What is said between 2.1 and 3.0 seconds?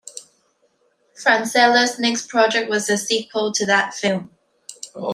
project was a